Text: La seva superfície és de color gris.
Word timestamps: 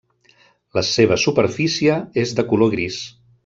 La 0.77 0.83
seva 0.93 1.19
superfície 1.25 1.99
és 2.25 2.35
de 2.41 2.49
color 2.53 2.77
gris. 2.77 2.99